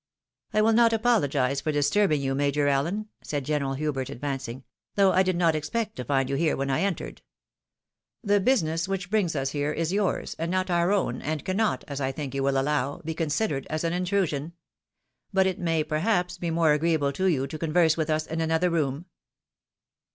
[0.55, 4.63] "I will not apologise for disturbing you, Major Allen," said General Hubert, advancing,"
[4.95, 7.21] though I did not expect to find you here when I entered.
[8.23, 12.01] The business which brings us here is yours, and not our own, and cannot, as
[12.01, 13.03] I think you will allow, ALIASES.
[13.03, 14.53] 379 be considered as an intrusion.
[15.31, 18.71] But it may perhaps be more agreeable to you to converse with us in another
[18.71, 19.05] room